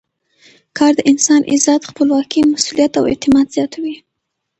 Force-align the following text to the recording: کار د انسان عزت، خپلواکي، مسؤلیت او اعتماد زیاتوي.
کار 0.77 0.91
د 0.97 0.99
انسان 1.11 1.41
عزت، 1.53 1.81
خپلواکي، 1.89 2.39
مسؤلیت 2.53 2.91
او 2.99 3.03
اعتماد 3.11 3.47
زیاتوي. 3.55 3.95